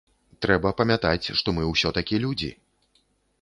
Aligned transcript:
Трэба 0.45 0.71
памятаць, 0.79 1.27
што 1.41 1.55
мы 1.59 1.67
ўсё-такі 1.73 2.21
людзі. 2.25 2.51